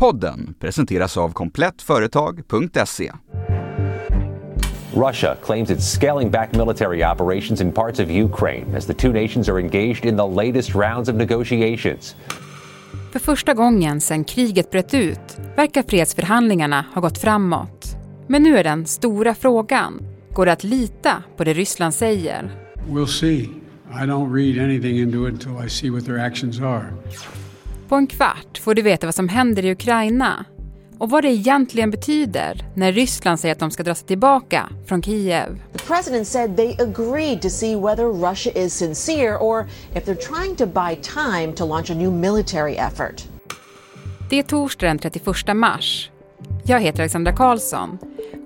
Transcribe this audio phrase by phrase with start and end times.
[0.00, 3.12] Podden presenteras av komplettföretag.se.
[4.94, 9.48] Russia claims it's scaling back military operations in parts of Ukraine as the two nations
[9.48, 12.16] are engaged in the latest rounds of negotiations.
[13.12, 17.96] För första gången sedan kriget bröt ut verkar fredsförhandlingarna ha gått framåt.
[18.26, 20.02] Men nu är den stora frågan.
[20.32, 22.50] Går det att lita på det Ryssland säger?
[22.88, 23.48] We'll see.
[23.92, 26.86] I don't read anything into it until I see what their actions are.
[27.90, 30.44] På en kvart får du veta vad som händer i Ukraina
[30.98, 35.02] och vad det egentligen betyder när Ryssland säger att de ska dra sig tillbaka från
[35.02, 35.62] Kiev.
[35.72, 40.56] The president said they agreed to see whether Russia is sincere or if they're trying
[40.56, 43.24] to buy time to launch a new military effort.
[44.30, 46.10] Det är torsdag den 31 mars.
[46.64, 47.98] Jag heter Alexandra Karlsson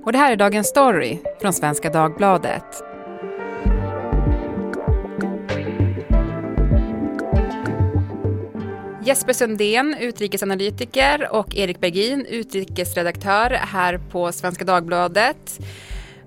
[0.05, 2.94] och det här är Dagens Story från Svenska Dagbladet.
[9.05, 15.59] Jesper Sundén, utrikesanalytiker och Erik Bergin, utrikesredaktör här på Svenska Dagbladet.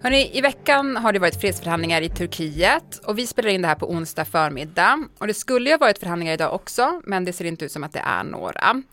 [0.01, 3.75] Hörrni, I veckan har det varit fredsförhandlingar i Turkiet och vi spelar in det här
[3.75, 5.07] på onsdag förmiddag.
[5.17, 7.83] Och det skulle ju ha varit förhandlingar idag också, men det ser inte ut som
[7.83, 8.83] att det är några.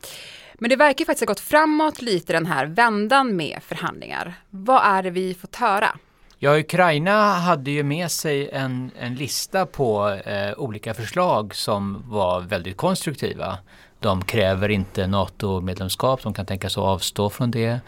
[0.54, 4.34] Men det verkar faktiskt ha gått framåt lite den här vändan med förhandlingar.
[4.50, 5.98] Vad är det vi fått höra?
[6.44, 12.40] Ja, Ukraina hade ju med sig en, en lista på eh, olika förslag som var
[12.40, 13.58] väldigt konstruktiva.
[14.00, 17.80] De kräver inte NATO-medlemskap, de kan tänka sig att avstå från det.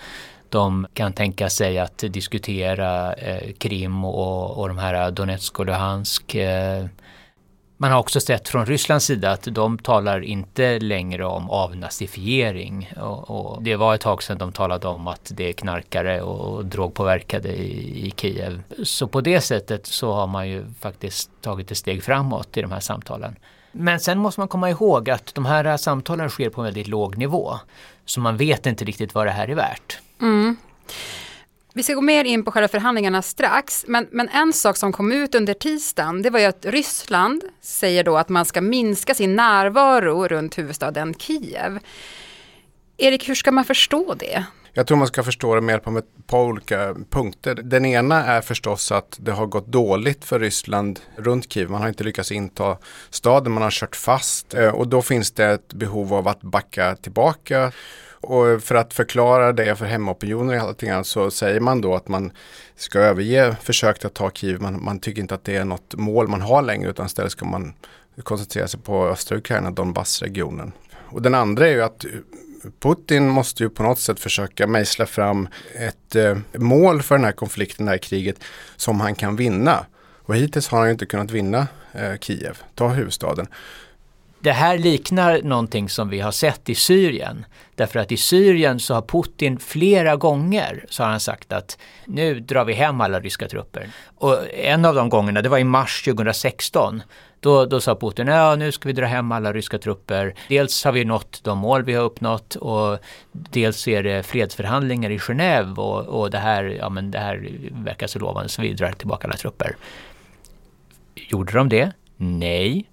[0.49, 6.35] De kan tänka sig att diskutera eh, Krim och, och de här Donetsk och Luhansk.
[6.35, 6.87] Eh,
[7.77, 12.93] man har också sett från Rysslands sida att de talar inte längre om avnazifiering.
[12.97, 16.67] Och, och det var ett tag sedan de talade om att det är knarkare och
[16.67, 18.63] drogpåverkade i, i Kiev.
[18.85, 22.73] Så på det sättet så har man ju faktiskt tagit ett steg framåt i de
[22.73, 23.37] här samtalen.
[23.73, 27.17] Men sen måste man komma ihåg att de här samtalen sker på en väldigt låg
[27.17, 27.55] nivå.
[28.05, 29.99] Så man vet inte riktigt vad det här är värt.
[30.21, 30.57] Mm.
[31.77, 35.13] Vi ska gå mer in på själva förhandlingarna strax, men, men en sak som kom
[35.13, 39.37] ut under tisdagen, det var ju att Ryssland säger då att man ska minska sin
[39.37, 41.79] närvaro runt huvudstaden Kiev.
[42.97, 44.45] Erik, hur ska man förstå det?
[44.73, 47.55] Jag tror man ska förstå det mer på ett par olika punkter.
[47.55, 51.71] Den ena är förstås att det har gått dåligt för Ryssland runt Kiev.
[51.71, 52.77] Man har inte lyckats inta
[53.11, 56.97] staden, man har kört fast eh, och då finns det ett behov av att backa
[56.97, 57.73] tillbaka
[58.27, 62.09] och för att förklara det för hemmaopinioner och allting annat så säger man då att
[62.09, 62.33] man
[62.77, 64.61] ska överge försöket att ta Kiev.
[64.61, 67.45] Man, man tycker inte att det är något mål man har längre utan istället ska
[67.45, 67.75] man
[68.23, 70.73] koncentrera sig på östra Ukraina, Donbassregionen.
[70.93, 72.05] Och den andra är ju att
[72.81, 77.33] Putin måste ju på något sätt försöka mejsla fram ett eh, mål för den här
[77.33, 78.37] konflikten, det här kriget,
[78.77, 79.87] som han kan vinna.
[80.27, 83.47] Och hittills har han ju inte kunnat vinna eh, Kiev, ta huvudstaden.
[84.47, 87.47] Det här liknar någonting som vi har sett i Syrien.
[87.75, 92.41] Därför att i Syrien så har Putin flera gånger så har han sagt att nu
[92.41, 93.91] drar vi hem alla ryska trupper.
[94.17, 97.03] Och en av de gångerna, det var i mars 2016.
[97.41, 100.35] Då, då sa Putin, ja nu ska vi dra hem alla ryska trupper.
[100.49, 102.99] Dels har vi nått de mål vi har uppnått och
[103.33, 108.07] dels är det fredsförhandlingar i Genève och, och det, här, ja, men det här verkar
[108.07, 109.77] så lovande så vi drar tillbaka alla trupper.
[111.15, 111.93] Gjorde de det?
[112.17, 112.87] Nej.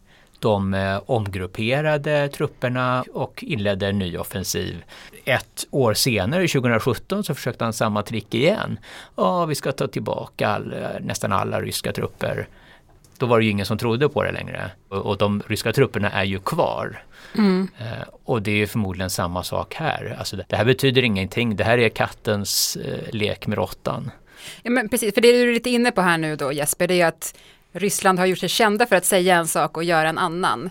[0.44, 4.84] De eh, omgrupperade trupperna och inledde en ny offensiv.
[5.26, 8.80] Ett år senare, 2017, så försökte han samma trick igen.
[9.16, 12.48] Ja, vi ska ta tillbaka all, nästan alla ryska trupper.
[13.18, 14.72] Då var det ju ingen som trodde på det längre.
[14.90, 17.04] Och, de ryska trupperna är ju kvar.
[17.38, 17.68] Mm.
[17.78, 20.16] Eh, och det är förmodligen samma sak här.
[20.20, 21.56] Alltså det, här betyder ingenting.
[21.56, 24.12] Det här är kattens eh, lek med råttan.
[24.62, 27.02] Ja, men precis, för det du är lite inne på här nu då Jesper, det
[27.02, 27.36] är att
[27.74, 30.70] Ryssland har gjort sig kända för att säga en sak och göra en annan.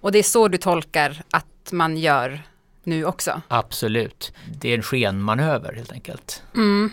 [0.00, 2.42] Och det är så du tolkar att man gör
[2.84, 3.42] nu också?
[3.48, 4.32] Absolut.
[4.60, 6.42] Det är en skenmanöver helt enkelt.
[6.54, 6.90] Mm.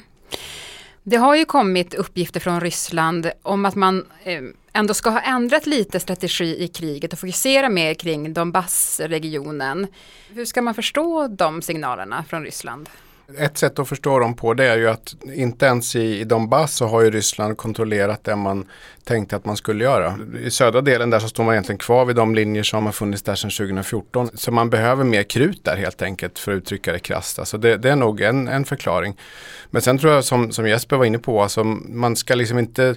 [1.03, 4.41] Det har ju kommit uppgifter från Ryssland om att man eh,
[4.73, 9.87] ändå ska ha ändrat lite strategi i kriget och fokusera mer kring Donbassregionen.
[10.33, 12.89] Hur ska man förstå de signalerna från Ryssland?
[13.37, 16.75] Ett sätt att förstå dem på det är ju att inte ens i, i Donbass
[16.75, 18.65] så har ju Ryssland kontrollerat det man
[19.09, 20.19] tänkte att man skulle göra.
[20.43, 23.23] I södra delen där så står man egentligen kvar vid de linjer som har funnits
[23.23, 24.29] där sedan 2014.
[24.33, 27.39] Så man behöver mer krut där helt enkelt för att uttrycka det krasst.
[27.39, 29.17] Alltså det, det är nog en, en förklaring.
[29.69, 32.95] Men sen tror jag som, som Jesper var inne på, alltså man ska liksom inte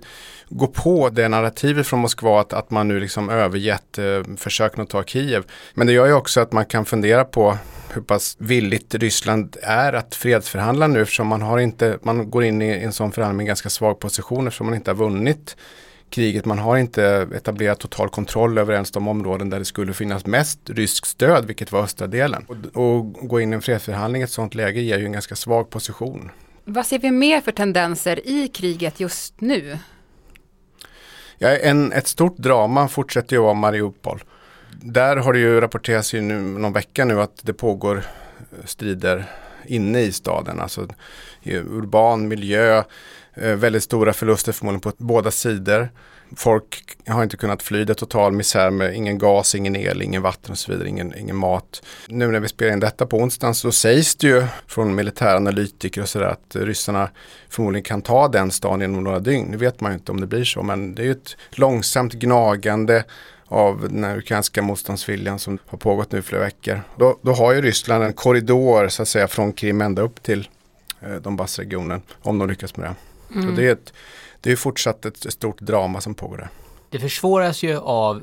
[0.48, 4.90] gå på det narrativet från Moskva att, att man nu liksom övergett eh, försöken att
[4.90, 5.44] ta Kiev.
[5.74, 7.58] Men det gör ju också att man kan fundera på
[7.94, 12.62] hur pass villigt Ryssland är att fredsförhandla nu eftersom man, har inte, man går in
[12.62, 15.56] i en sån förhandling med ganska svag position eftersom man inte har vunnit
[16.12, 16.44] kriget.
[16.44, 20.70] Man har inte etablerat total kontroll över ens de områden där det skulle finnas mest
[20.70, 22.46] rysk stöd, vilket var östra delen.
[22.48, 25.36] Och, och gå in i en fredsförhandling i ett sådant läge ger ju en ganska
[25.36, 26.30] svag position.
[26.64, 29.78] Vad ser vi mer för tendenser i kriget just nu?
[31.38, 34.22] Ja, en, ett stort drama fortsätter ju vara Mariupol.
[34.70, 38.04] Där har det ju rapporterats i nu, någon vecka nu att det pågår
[38.64, 39.24] strider
[39.66, 40.60] inne i staden.
[40.60, 40.88] Alltså
[41.42, 42.84] i urban miljö, eh,
[43.34, 45.88] Eh, väldigt stora förluster förmodligen på båda sidor.
[46.36, 50.22] Folk har inte kunnat fly, det är total misär med ingen gas, ingen el, ingen
[50.22, 51.82] vatten och så vidare, ingen, ingen mat.
[52.08, 56.08] Nu när vi spelar in detta på onsdagen så sägs det ju från militäranalytiker och
[56.08, 57.10] sådär att ryssarna
[57.48, 59.46] förmodligen kan ta den staden inom några dygn.
[59.50, 62.12] Nu vet man ju inte om det blir så men det är ju ett långsamt
[62.12, 63.04] gnagande
[63.46, 66.80] av den ukrainska motståndsviljan som har pågått nu i flera veckor.
[66.96, 70.48] Då, då har ju Ryssland en korridor så att säga från Krim ända upp till
[71.00, 73.11] eh, Donbassregionen om de lyckas med det.
[73.34, 73.54] Mm.
[73.54, 73.92] Det är, ett,
[74.40, 76.48] det är fortsatt ett stort drama som pågår där.
[76.92, 78.22] Det försvåras ju av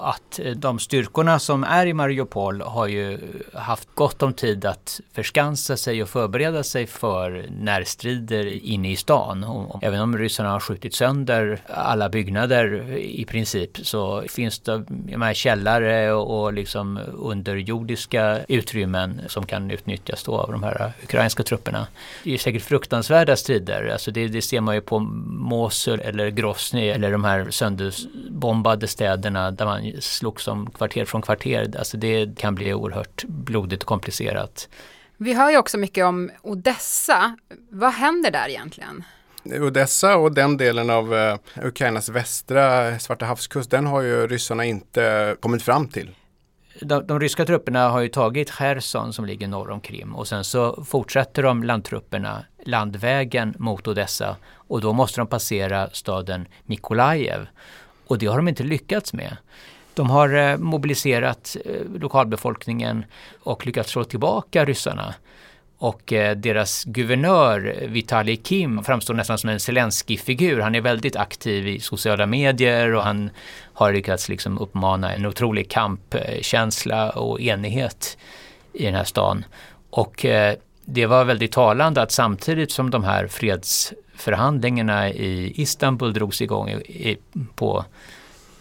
[0.00, 3.18] att eh, de styrkorna som är i Mariupol har ju
[3.54, 9.44] haft gott om tid att förskansa sig och förbereda sig för närstrider inne i stan.
[9.44, 15.22] Och även om ryssarna har skjutit sönder alla byggnader i princip så finns det de
[15.22, 21.86] här källare och liksom underjordiska utrymmen som kan utnyttjas då av de här ukrainska trupperna.
[22.24, 26.88] Det är säkert fruktansvärda strider, alltså det, det ser man ju på Mosul eller Grosny
[26.88, 27.94] eller de här sönder
[28.30, 31.74] bombade städerna där man slogs som kvarter från kvarter.
[31.78, 34.68] Alltså det kan bli oerhört blodigt och komplicerat.
[35.16, 37.36] Vi hör ju också mycket om Odessa.
[37.70, 39.04] Vad händer där egentligen?
[39.44, 45.36] Odessa och den delen av uh, Ukrainas västra Svarta havskust, den har ju ryssarna inte
[45.40, 46.10] kommit fram till.
[46.80, 50.44] De, de, ryska trupperna har ju tagit Cherson som ligger norr om Krim och sen
[50.44, 57.46] så fortsätter de landtrupperna landvägen mot Odessa och då måste de passera staden Mikolajev.
[58.10, 59.36] Och det har de inte lyckats med.
[59.94, 63.04] De har eh, mobiliserat eh, lokalbefolkningen
[63.42, 65.14] och lyckats slå tillbaka ryssarna.
[65.78, 70.60] Och eh, deras guvernör Vitalij Kim framstår nästan som en Zelensky-figur.
[70.60, 73.30] Han är väldigt aktiv i sociala medier och han
[73.72, 78.18] har lyckats liksom uppmana en otrolig kampkänsla och enighet
[78.72, 79.44] i den här stan.
[79.90, 80.26] Och
[80.84, 83.92] det var väldigt talande att samtidigt som de här freds
[84.22, 87.16] förhandlingarna i Istanbul drogs igång i,
[87.54, 87.84] på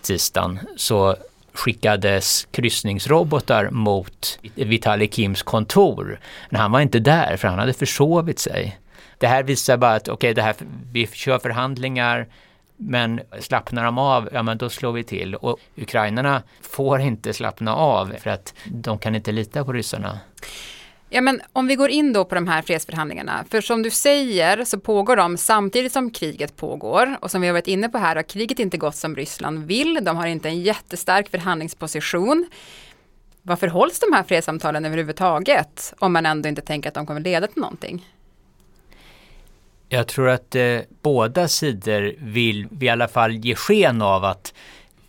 [0.02, 1.16] tisdagen så
[1.54, 6.20] skickades kryssningsrobotar mot Vitali Kims kontor.
[6.50, 8.80] Men han var inte där för han hade försovit sig.
[9.18, 10.54] Det här visar bara att okej, okay,
[10.92, 12.28] vi kör förhandlingar
[12.78, 15.36] men slappnar de av, ja men då slår vi till.
[15.36, 20.20] Och ukrainarna får inte slappna av för att de kan inte lita på ryssarna.
[21.12, 24.64] Ja, men om vi går in då på de här fredsförhandlingarna, för som du säger
[24.64, 28.16] så pågår de samtidigt som kriget pågår och som vi har varit inne på här
[28.16, 30.00] har kriget inte gått som Ryssland vill.
[30.02, 32.50] De har inte en jättestark förhandlingsposition.
[33.42, 37.48] Varför hålls de här fredssamtalen överhuvudtaget om man ändå inte tänker att de kommer leda
[37.48, 38.06] till någonting?
[39.90, 44.54] Jag tror att eh, båda sidor vill i alla fall ge sken av att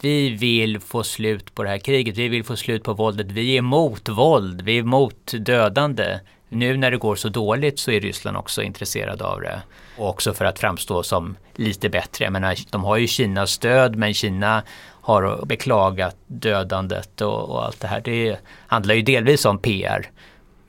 [0.00, 3.54] vi vill få slut på det här kriget, vi vill få slut på våldet, vi
[3.54, 6.18] är emot våld, vi är emot dödande.
[6.48, 9.62] Nu när det går så dåligt så är Ryssland också intresserad av det.
[9.96, 12.24] Och också för att framstå som lite bättre.
[12.24, 14.62] Jag menar, de har ju Kinas stöd men Kina
[15.02, 18.00] har beklagat dödandet och, och allt det här.
[18.00, 18.36] Det
[18.66, 20.10] handlar ju delvis om PR.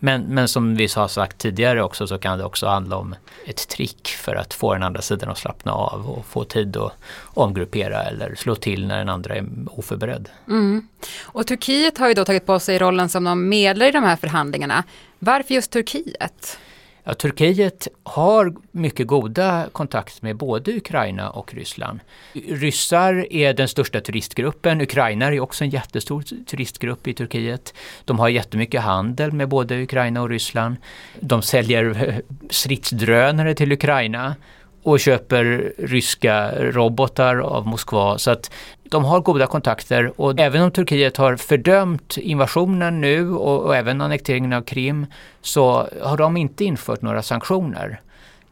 [0.03, 3.15] Men, men som vi har sagt tidigare också så kan det också handla om
[3.45, 6.93] ett trick för att få den andra sidan att slappna av och få tid att
[7.25, 10.29] omgruppera eller slå till när den andra är oförberedd.
[10.47, 10.87] Mm.
[11.21, 14.15] Och Turkiet har ju då tagit på sig rollen som de medlare i de här
[14.15, 14.83] förhandlingarna.
[15.19, 16.57] Varför just Turkiet?
[17.03, 21.99] Ja, Turkiet har mycket goda kontakter med både Ukraina och Ryssland.
[22.33, 27.73] Ryssar är den största turistgruppen, Ukraina är också en jättestor turistgrupp i Turkiet.
[28.05, 30.75] De har jättemycket handel med både Ukraina och Ryssland.
[31.19, 32.15] De säljer eh,
[32.49, 34.35] stridsdrönare till Ukraina
[34.83, 38.17] och köper ryska robotar av Moskva.
[38.17, 38.51] Så att
[38.91, 44.01] de har goda kontakter och även om Turkiet har fördömt invasionen nu och, och även
[44.01, 45.05] annekteringen av Krim
[45.41, 48.01] så har de inte infört några sanktioner.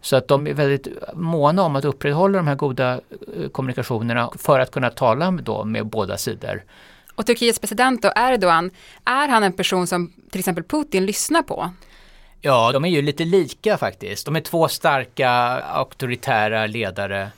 [0.02, 4.60] Så att de är väldigt måna om att upprätthålla de här goda eh, kommunikationerna för
[4.60, 6.64] att kunna tala med, då, med båda sidor.
[7.16, 8.72] Och Turkiets president då, Erdogan,
[9.06, 11.70] är han en person som till exempel Putin lyssnar på?
[12.42, 14.26] Ja, de är ju lite lika faktiskt.
[14.26, 15.30] De är två starka
[15.74, 17.32] auktoritära ledare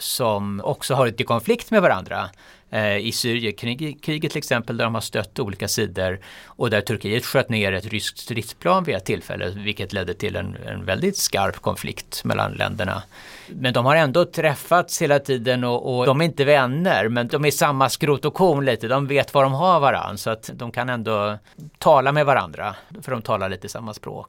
[0.00, 2.30] som också har varit i konflikt med varandra.
[2.70, 7.48] eh, i Syrienkriget till exempel där de har stött olika sidor och där Turkiet sköt
[7.48, 12.24] ner ett ryskt stridsplan vid ett tillfälle vilket ledde till en, en väldigt skarp konflikt
[12.24, 13.02] mellan länderna.
[13.48, 17.44] Men de har ändå träffats hela tiden och, och de är inte vänner men de
[17.44, 18.88] är samma skrot och korn lite.
[18.88, 21.38] De vet var de har varandra så att de kan ändå
[21.78, 24.28] tala med varandra för de talar lite samma språk.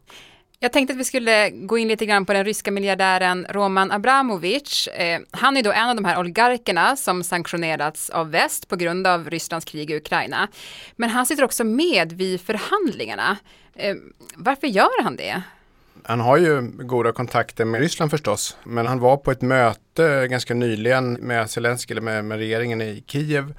[0.64, 4.88] Jag tänkte att vi skulle gå in lite grann på den ryska miljardären Roman Abramovich.
[4.88, 9.08] Eh, han är då en av de här oligarkerna som sanktionerats av väst på grund
[9.08, 10.48] av Rysslands krig i Ukraina.
[10.96, 13.38] Men han sitter också med vid förhandlingarna.
[13.76, 13.96] Eh,
[14.36, 15.42] varför gör han det?
[16.04, 20.54] Han har ju goda kontakter med Ryssland förstås, men han var på ett möte ganska
[20.54, 23.54] nyligen med Zelenskyj, eller med, med regeringen i Kiev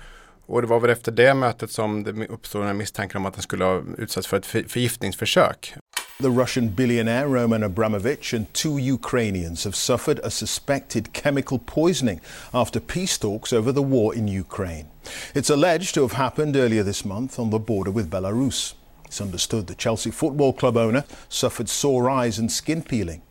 [0.46, 3.42] och det var väl efter det mötet som det uppstod en misstanke om att han
[3.42, 5.74] skulle ha utsatts för ett förgiftningsförsök.
[6.22, 12.20] The Russian billionaire Roman Abramovich and two Ukrainians have suffered a suspected chemical poisoning
[12.54, 14.86] after peace talks over the war in Ukraine.
[15.34, 18.74] It's alleged to have happened earlier this month on the border with Belarus.
[19.04, 23.22] It's understood the Chelsea Football Club owner suffered sore eyes and skin peeling.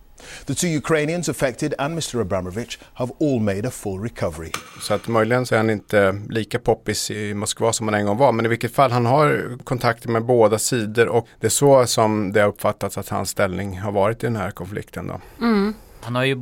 [0.45, 4.51] The two Ukrainians affected and Mr Abramovich have all made a full recovery.
[4.81, 8.17] Så att möjligen så är han inte lika poppis i Moskva som han en gång
[8.17, 8.31] var.
[8.31, 12.33] Men i vilket fall han har kontakter med båda sidor och det är så som
[12.33, 15.07] det har uppfattats att hans ställning har varit i den här konflikten.
[15.07, 15.45] Då.
[15.45, 15.73] Mm.
[16.03, 16.37] Han har ju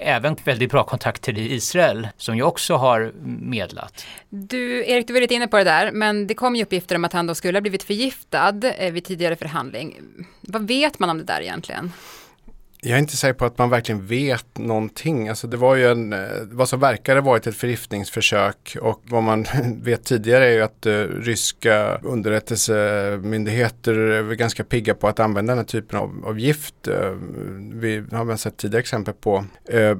[0.00, 4.06] även väldigt bra kontakter i Israel som ju också har medlat.
[4.28, 7.04] Du, Erik, du var lite inne på det där, men det kom ju uppgifter om
[7.04, 9.96] att han då skulle ha blivit förgiftad eh, vid tidigare förhandling.
[10.40, 11.92] Vad vet man om det där egentligen?
[12.86, 15.28] Jag är inte säker på att man verkligen vet någonting.
[15.28, 19.46] Alltså det var ju en, eh, vad som verkade varit ett förgiftningsförsök och vad man
[19.82, 25.58] vet tidigare är ju att eh, ryska underrättelsemyndigheter är ganska pigga på att använda den
[25.58, 26.88] här typen av, av gift.
[26.88, 27.10] Eh,
[27.72, 29.44] vi har väl sett tidigare exempel på.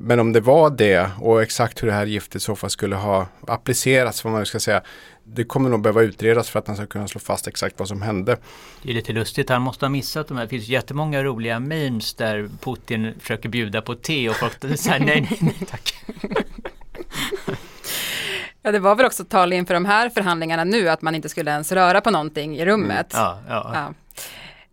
[0.00, 2.96] Men om det var det och exakt hur det här giftet i så fall skulle
[2.96, 4.82] ha applicerats, vad man nu ska säga,
[5.28, 8.02] det kommer nog behöva utredas för att man ska kunna slå fast exakt vad som
[8.02, 8.36] hände.
[8.82, 10.44] Det är lite lustigt, han måste ha missat de här.
[10.44, 15.20] Det finns jättemånga roliga memes där Putin försöker bjuda på te och folk säger nej,
[15.30, 15.94] nej, nej tack.
[18.62, 21.50] Ja, det var väl också tal inför de här förhandlingarna nu att man inte skulle
[21.50, 23.14] ens röra på någonting i rummet.
[23.14, 23.70] Mm, ja, ja.
[23.74, 23.94] ja.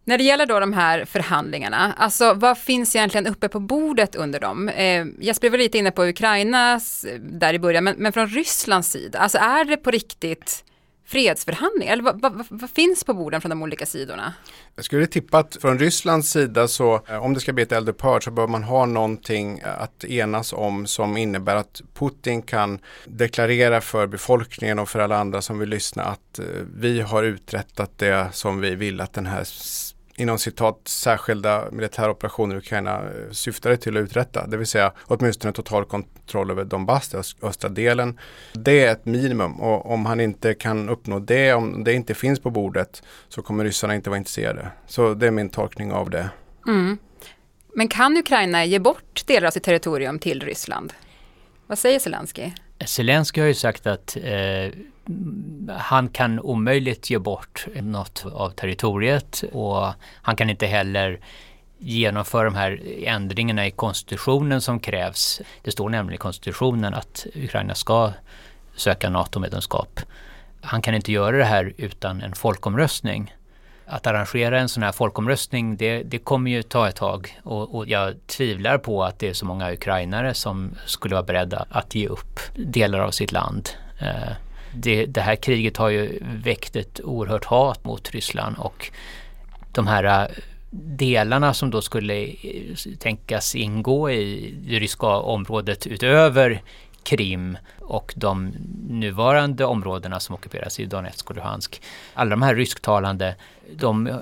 [0.05, 4.39] När det gäller då de här förhandlingarna, alltså vad finns egentligen uppe på bordet under
[4.39, 4.69] dem?
[4.69, 8.89] Eh, Jesper var lite inne på Ukrainas eh, där i början, men, men från Rysslands
[8.89, 10.63] sida, alltså är det på riktigt
[11.13, 11.93] fredsförhandlingar?
[11.93, 14.33] Eller vad, vad, vad, finns på borden från de olika sidorna?
[14.75, 18.19] Jag skulle tippa att från Rysslands sida så eh, om det ska bli ett eldupphör
[18.19, 24.07] så bör man ha någonting att enas om som innebär att Putin kan deklarera för
[24.07, 28.61] befolkningen och för alla andra som vill lyssna att eh, vi har uträttat det som
[28.61, 29.43] vi vill att den här
[30.15, 34.47] inom citat särskilda militära operationer i Ukraina eh, syftade till att uträtta.
[34.47, 38.19] Det vill säga åtminstone total kontroll över Donbass, den östra delen.
[38.53, 42.39] Det är ett minimum och om han inte kan uppnå det, om det inte finns
[42.39, 44.67] på bordet så kommer ryssarna inte vara intresserade.
[44.87, 46.29] Så det är min tolkning av det.
[46.67, 46.97] Mm.
[47.75, 50.93] Men kan Ukraina ge bort delar av sitt territorium till Ryssland?
[51.67, 52.51] Vad säger Zelensky?
[52.85, 54.71] Zelensky har ju sagt att eh,
[55.77, 61.19] han kan omöjligt ge bort något av territoriet och han kan inte heller
[61.77, 65.41] genomföra de här ändringarna i konstitutionen som krävs.
[65.61, 68.11] Det står nämligen i konstitutionen att Ukraina ska
[68.75, 69.99] söka NATO-medlemskap.
[70.61, 73.35] Han kan inte göra det här utan en folkomröstning.
[73.85, 77.87] Att arrangera en sån här folkomröstning det, det kommer ju ta ett tag och, och,
[77.87, 82.07] jag tvivlar på att det är så många ukrainare som skulle vara beredda att ge
[82.07, 83.69] upp delar av sitt land.
[83.99, 84.31] Eh,
[84.75, 88.91] det, det här kriget har ju väckt ett oerhört hat mot Ryssland och
[89.71, 90.27] de här äh,
[90.71, 96.61] delarna som då skulle eh, tänkas ingå i det ryska området utöver
[97.03, 98.53] Krim och de
[98.89, 101.81] nuvarande områdena som ockuperas i Donetsk och Luhansk.
[102.13, 103.35] Alla de här rysktalande,
[103.75, 104.17] de eh,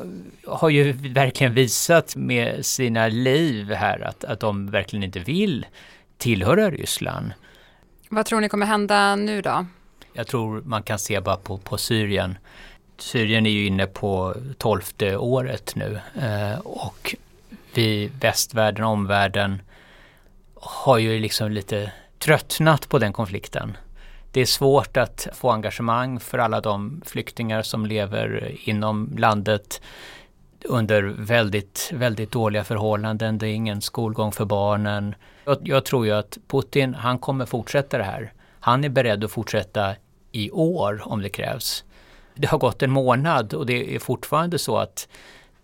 [0.48, 5.66] har ju verkligen visat med sina liv här att, att de verkligen inte vill
[6.18, 7.34] tillhöra Ryssland.
[8.10, 9.66] Vad tror ni kommer hända nu då?
[10.14, 12.38] Jag tror man kan se bara på, på Syrien.
[12.98, 17.16] Syrien är ju inne på tolfte året nu eh, och
[17.74, 19.62] vi, västvärlden, omvärlden
[20.56, 23.78] har ju liksom lite tröttnat på den konflikten.
[24.32, 29.82] Det är svårt att få engagemang för alla de flyktingar som lever inom landet
[30.66, 33.38] under väldigt, väldigt dåliga förhållanden.
[33.38, 35.16] Det är ingen skolgång för barnen.
[35.46, 38.34] Jag, jag tror ju att Putin, han kommer fortsätta det här.
[38.64, 39.96] Han är beredd att fortsätta
[40.32, 41.84] i år om det krävs.
[42.36, 45.08] Det har gått en månad och det är fortfarande så att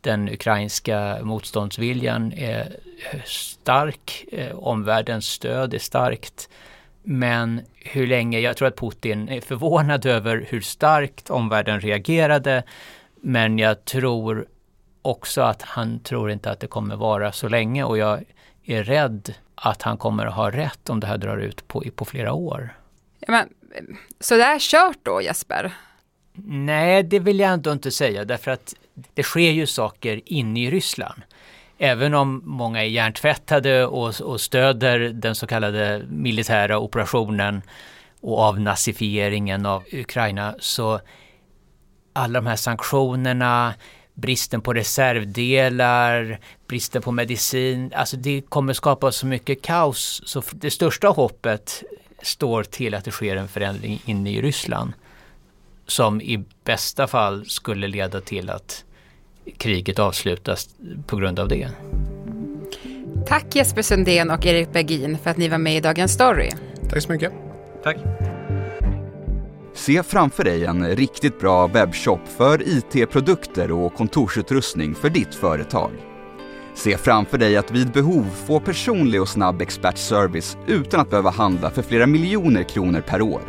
[0.02, 2.76] den ukrainska motståndsviljan är
[3.26, 6.50] stark, eh, omvärldens stöd är starkt.
[7.04, 12.64] Men hur länge, jag tror att Putin är förvånad över hur starkt omvärlden reagerade.
[13.22, 14.48] Men jag tror
[15.02, 18.24] också att han tror inte att det kommer vara så länge och jag
[18.66, 22.06] är rädd att han kommer att ha rätt om det här drar ut på, på
[22.06, 22.78] flera år.
[23.20, 23.50] Ja, men,
[24.20, 25.74] så det är kört då Jesper?
[26.46, 28.76] Nej, det vill jag ändå inte säga därför att
[29.14, 31.22] det sker ju saker inne i Ryssland.
[31.78, 37.62] Även om många är hjärntvättade och, och stöder den så kallade militära operationen
[38.22, 41.00] och avnazifieringen av Ukraina så
[42.14, 43.74] alla de här sanktionerna,
[44.14, 50.72] bristen på reservdelar, bristen på medicin, alltså det kommer skapa så mycket kaos så det
[50.72, 51.84] största hoppet
[52.22, 54.94] står till att det sker en förändring inne i Ryssland
[55.88, 58.84] som i bästa fall skulle leda till att
[59.58, 60.70] kriget avslutas
[61.08, 61.70] på grund av det.
[63.28, 66.50] Tack Jesper Sundén och Erik Bergin för att ni var med i Dagens Story.
[66.90, 67.34] Tack så mycket.
[67.84, 67.98] Tack.
[69.74, 75.92] Se framför dig en riktigt bra webbshop för IT-produkter och kontorsutrustning för ditt företag.
[76.78, 81.70] Se framför dig att vid behov få personlig och snabb expertservice utan att behöva handla
[81.70, 83.42] för flera miljoner kronor per år.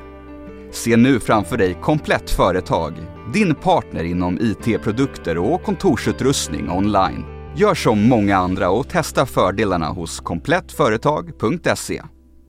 [0.72, 2.94] Se nu framför dig Komplett Företag,
[3.32, 7.24] din partner inom IT-produkter och kontorsutrustning online.
[7.56, 12.02] Gör som många andra och testa fördelarna hos komplettföretag.se.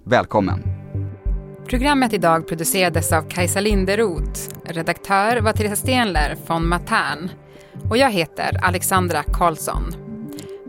[0.05, 0.63] Välkommen!
[1.67, 4.41] Programmet idag producerades av Kajsa Linderoth.
[4.65, 7.29] Redaktör var Theresa Stenler från Matern.
[7.89, 10.08] Och jag heter Alexandra Karlsson.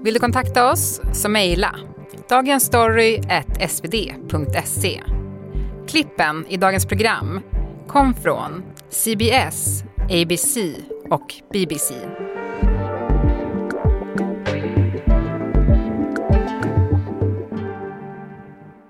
[0.03, 1.77] Vill du kontakta oss så mejla
[2.29, 5.03] dagensstory.svd.se.
[5.89, 7.41] Klippen i dagens program
[7.89, 10.57] kom från CBS, ABC
[11.11, 11.95] och BBC.